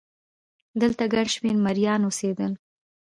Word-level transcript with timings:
دلته 0.81 1.03
ګڼ 1.13 1.25
شمېر 1.35 1.55
مریان 1.65 2.01
اوسېدل. 2.05 2.51